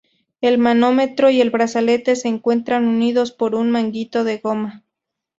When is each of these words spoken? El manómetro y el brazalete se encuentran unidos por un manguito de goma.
El 0.41 0.57
manómetro 0.57 1.29
y 1.29 1.41
el 1.41 1.51
brazalete 1.51 2.15
se 2.15 2.27
encuentran 2.27 2.87
unidos 2.87 3.31
por 3.31 3.53
un 3.53 3.69
manguito 3.69 4.23
de 4.23 4.39
goma. 4.39 4.83